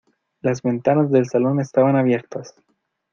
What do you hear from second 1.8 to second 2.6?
abiertas.